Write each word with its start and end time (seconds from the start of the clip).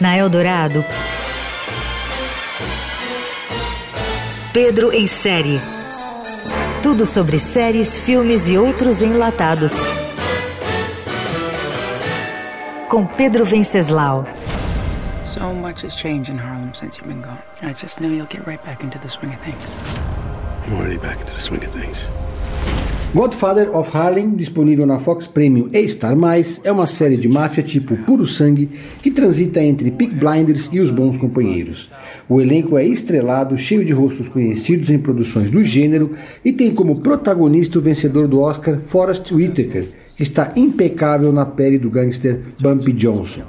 Na 0.00 0.16
Eldorado, 0.16 0.84
Pedro 4.52 4.92
em 4.92 5.06
série. 5.06 5.60
Tudo 6.82 7.04
sobre 7.04 7.38
séries, 7.38 7.96
filmes 7.96 8.48
e 8.48 8.56
outros 8.56 9.02
enlatados. 9.02 9.74
Com 12.88 13.06
Pedro 13.06 13.44
Venceslau. 13.44 14.24
So 15.24 15.52
much 15.52 15.84
has 15.84 15.94
changed 15.94 16.30
in 16.30 16.38
Harlem 16.38 16.72
since 16.72 16.96
you've 16.96 17.08
been 17.08 17.20
gone. 17.20 17.38
I 17.62 17.74
just 17.74 18.00
knew 18.00 18.10
you'll 18.10 18.28
get 18.28 18.46
right 18.46 18.62
back 18.64 18.84
into 18.84 18.98
the 18.98 19.08
swing 19.08 19.34
of 19.34 19.40
things. 19.40 19.62
I'm 20.66 20.76
already 20.76 20.98
back 20.98 21.20
into 21.20 21.34
the 21.34 21.40
swing 21.40 21.64
of 21.64 21.70
things. 21.70 22.08
Godfather 23.16 23.74
of 23.74 23.96
Harlem, 23.96 24.36
disponível 24.36 24.84
na 24.84 25.00
Fox 25.00 25.26
Premium 25.26 25.70
e 25.72 25.88
Star+, 25.88 26.14
é 26.62 26.70
uma 26.70 26.86
série 26.86 27.16
de 27.16 27.26
máfia 27.26 27.64
tipo 27.64 27.96
puro 28.04 28.26
sangue 28.26 28.68
que 29.02 29.10
transita 29.10 29.62
entre 29.62 29.90
Peak 29.90 30.14
Blinders 30.14 30.68
e 30.70 30.80
Os 30.80 30.90
Bons 30.90 31.16
Companheiros. 31.16 31.90
O 32.28 32.42
elenco 32.42 32.76
é 32.76 32.84
estrelado, 32.84 33.56
cheio 33.56 33.86
de 33.86 33.92
rostos 33.94 34.28
conhecidos 34.28 34.90
em 34.90 34.98
produções 34.98 35.50
do 35.50 35.64
gênero 35.64 36.14
e 36.44 36.52
tem 36.52 36.74
como 36.74 37.00
protagonista 37.00 37.78
o 37.78 37.82
vencedor 37.82 38.28
do 38.28 38.38
Oscar 38.38 38.80
Forrest 38.84 39.32
Whitaker, 39.32 39.86
que 40.14 40.22
está 40.22 40.52
impecável 40.54 41.32
na 41.32 41.46
pele 41.46 41.78
do 41.78 41.88
gangster 41.88 42.42
Bumpy 42.60 42.92
Johnson. 42.92 43.44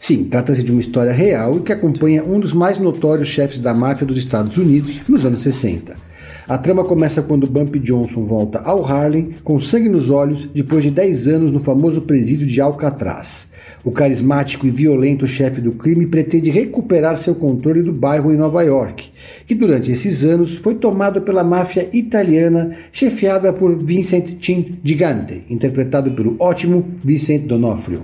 Sim, 0.00 0.24
trata-se 0.24 0.64
de 0.64 0.72
uma 0.72 0.80
história 0.80 1.12
real 1.12 1.60
que 1.60 1.72
acompanha 1.72 2.24
um 2.24 2.40
dos 2.40 2.52
mais 2.52 2.76
notórios 2.76 3.28
chefes 3.28 3.60
da 3.60 3.72
máfia 3.72 4.04
dos 4.04 4.18
Estados 4.18 4.58
Unidos 4.58 4.98
nos 5.08 5.24
anos 5.24 5.42
60. 5.42 6.10
A 6.52 6.58
trama 6.58 6.84
começa 6.84 7.22
quando 7.22 7.46
Bumpy 7.46 7.78
Johnson 7.78 8.26
volta 8.26 8.58
ao 8.58 8.84
Harlem 8.84 9.30
com 9.42 9.58
sangue 9.58 9.88
nos 9.88 10.10
olhos 10.10 10.44
depois 10.54 10.84
de 10.84 10.90
10 10.90 11.28
anos 11.28 11.50
no 11.50 11.60
famoso 11.60 12.02
presídio 12.02 12.46
de 12.46 12.60
Alcatraz. 12.60 13.50
O 13.82 13.90
carismático 13.90 14.66
e 14.66 14.70
violento 14.70 15.26
chefe 15.26 15.62
do 15.62 15.72
crime 15.72 16.06
pretende 16.06 16.50
recuperar 16.50 17.16
seu 17.16 17.34
controle 17.34 17.80
do 17.80 17.90
bairro 17.90 18.30
em 18.30 18.36
Nova 18.36 18.62
York, 18.62 19.10
que 19.46 19.54
durante 19.54 19.92
esses 19.92 20.24
anos 20.24 20.56
foi 20.56 20.74
tomado 20.74 21.22
pela 21.22 21.42
máfia 21.42 21.88
italiana 21.90 22.76
chefiada 22.92 23.50
por 23.50 23.74
Vincent 23.74 24.36
Chin 24.38 24.78
Gigante, 24.84 25.44
interpretado 25.48 26.10
pelo 26.10 26.36
ótimo 26.38 26.84
Vincent 27.02 27.46
D'Onofrio. 27.46 28.02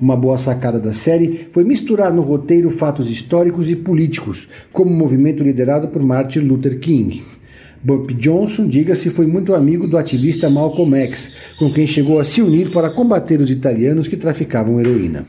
Uma 0.00 0.16
boa 0.16 0.36
sacada 0.36 0.80
da 0.80 0.92
série 0.92 1.46
foi 1.52 1.62
misturar 1.62 2.12
no 2.12 2.22
roteiro 2.22 2.72
fatos 2.72 3.08
históricos 3.08 3.70
e 3.70 3.76
políticos, 3.76 4.48
como 4.72 4.90
o 4.90 4.96
movimento 4.96 5.44
liderado 5.44 5.86
por 5.86 6.02
Martin 6.02 6.40
Luther 6.40 6.80
King. 6.80 7.22
Bob 7.84 8.14
Johnson, 8.14 8.66
diga-se, 8.66 9.10
foi 9.10 9.26
muito 9.26 9.54
amigo 9.54 9.86
do 9.86 9.98
ativista 9.98 10.48
Malcolm 10.48 10.96
X, 10.96 11.32
com 11.58 11.70
quem 11.70 11.86
chegou 11.86 12.18
a 12.18 12.24
se 12.24 12.40
unir 12.40 12.70
para 12.70 12.88
combater 12.88 13.42
os 13.42 13.50
italianos 13.50 14.08
que 14.08 14.16
traficavam 14.16 14.80
heroína. 14.80 15.26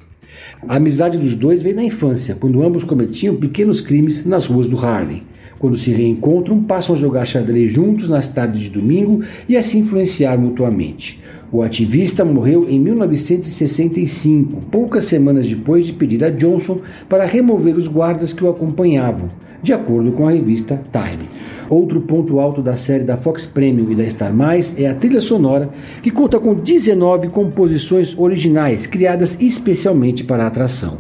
A 0.66 0.78
amizade 0.78 1.18
dos 1.18 1.36
dois 1.36 1.62
veio 1.62 1.76
na 1.76 1.84
infância, 1.84 2.34
quando 2.34 2.64
ambos 2.64 2.86
cometiam 2.86 3.36
pequenos 3.36 3.82
crimes 3.82 4.26
nas 4.26 4.46
ruas 4.46 4.68
do 4.68 4.78
Harlem. 4.78 5.24
Quando 5.60 5.76
se 5.76 5.92
reencontram, 5.92 6.64
passam 6.64 6.96
a 6.96 6.98
jogar 6.98 7.26
xadrez 7.26 7.74
juntos 7.74 8.08
nas 8.08 8.30
tardes 8.30 8.62
de 8.62 8.70
domingo 8.70 9.22
e 9.50 9.58
a 9.58 9.64
se 9.64 9.78
influenciar 9.78 10.38
mutuamente. 10.38 11.22
O 11.52 11.62
ativista 11.62 12.24
morreu 12.24 12.70
em 12.70 12.80
1965, 12.80 14.62
poucas 14.72 15.04
semanas 15.04 15.46
depois 15.46 15.86
de 15.86 15.92
pedir 15.92 16.24
a 16.24 16.30
Johnson 16.30 16.80
para 17.10 17.26
remover 17.26 17.76
os 17.76 17.88
guardas 17.88 18.32
que 18.32 18.46
o 18.46 18.50
acompanhavam, 18.50 19.30
de 19.62 19.74
acordo 19.74 20.14
com 20.14 20.26
a 20.26 20.32
revista 20.32 20.82
Time. 20.90 21.28
Outro 21.70 22.00
ponto 22.02 22.40
alto 22.40 22.62
da 22.62 22.78
série 22.78 23.04
da 23.04 23.18
Fox 23.18 23.46
Premium 23.46 23.92
e 23.92 23.96
da 23.96 24.10
Star 24.10 24.34
Mais 24.34 24.80
é 24.80 24.88
a 24.88 24.94
trilha 24.94 25.20
sonora, 25.20 25.70
que 26.04 26.12
conta 26.12 26.40
com 26.40 26.54
19 26.54 27.30
composições 27.30 28.16
originais 28.18 28.86
criadas 28.86 29.40
especialmente 29.42 30.24
para 30.24 30.44
a 30.44 30.48
atração. 30.48 30.98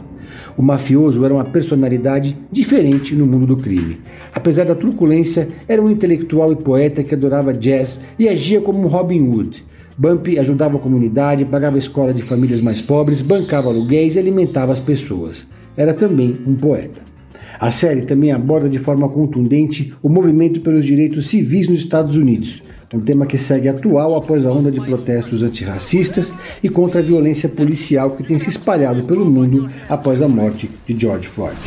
O 0.57 0.61
mafioso 0.61 1.23
era 1.25 1.33
uma 1.33 1.43
personalidade 1.43 2.35
diferente 2.51 3.13
no 3.13 3.25
mundo 3.25 3.45
do 3.45 3.57
crime. 3.57 3.99
Apesar 4.33 4.65
da 4.65 4.73
truculência, 4.73 5.49
era 5.67 5.81
um 5.81 5.89
intelectual 5.89 6.51
e 6.51 6.55
poeta 6.55 7.03
que 7.03 7.13
adorava 7.13 7.53
jazz 7.53 7.99
e 8.17 8.27
agia 8.27 8.61
como 8.61 8.79
um 8.79 8.87
Robin 8.87 9.21
Hood. 9.21 9.63
Bumpy 9.97 10.39
ajudava 10.39 10.77
a 10.77 10.79
comunidade, 10.79 11.45
pagava 11.45 11.75
a 11.75 11.79
escola 11.79 12.13
de 12.13 12.21
famílias 12.21 12.61
mais 12.61 12.81
pobres, 12.81 13.21
bancava 13.21 13.69
aluguéis 13.69 14.15
e 14.15 14.19
alimentava 14.19 14.71
as 14.71 14.81
pessoas. 14.81 15.45
Era 15.77 15.93
também 15.93 16.37
um 16.47 16.55
poeta. 16.55 17.14
A 17.59 17.71
série 17.71 18.01
também 18.01 18.31
aborda 18.31 18.69
de 18.69 18.77
forma 18.77 19.07
contundente 19.07 19.93
o 20.01 20.09
movimento 20.09 20.61
pelos 20.61 20.85
direitos 20.85 21.27
civis 21.27 21.67
nos 21.67 21.79
Estados 21.79 22.15
Unidos, 22.15 22.61
um 22.93 22.99
tema 22.99 23.25
que 23.25 23.37
segue 23.37 23.67
atual 23.67 24.15
após 24.15 24.45
a 24.45 24.51
onda 24.51 24.71
de 24.71 24.79
protestos 24.79 25.43
antirracistas 25.43 26.33
e 26.63 26.69
contra 26.69 27.01
a 27.01 27.03
violência 27.03 27.49
policial 27.49 28.11
que 28.11 28.23
tem 28.23 28.39
se 28.39 28.49
espalhado 28.49 29.03
pelo 29.03 29.25
mundo 29.25 29.69
após 29.89 30.21
a 30.21 30.29
morte 30.29 30.69
de 30.87 30.97
George 30.97 31.27
Floyd. 31.27 31.57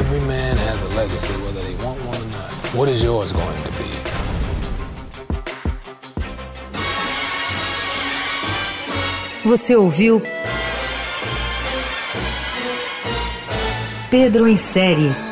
Every 0.00 0.20
man 0.22 0.56
has 0.68 0.82
a 0.82 0.88
legacy, 0.96 1.32
whether 1.34 1.62
they 1.62 1.74
want 1.84 1.98
one 2.04 2.18
or 2.18 2.30
not. 2.30 2.76
What 2.76 2.90
is 2.90 3.04
yours 3.04 3.32
going 3.32 3.44
to 3.44 3.70
be? 3.78 3.92
Você 9.44 9.76
ouviu 9.76 10.20
Pedro 14.10 14.46
em 14.46 14.56
série 14.56 15.31